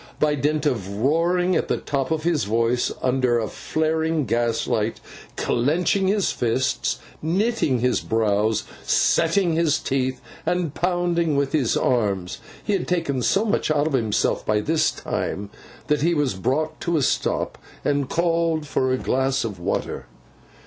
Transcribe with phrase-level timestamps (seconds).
[0.19, 4.99] By dint of roaring at the top of his voice under a flaring gaslight,
[5.37, 12.73] clenching his fists, knitting his brows, setting his teeth, and pounding with his arms, he
[12.73, 15.51] had taken so much out of himself by this time,
[15.85, 20.07] that he was brought to a stop, and called for a glass of water.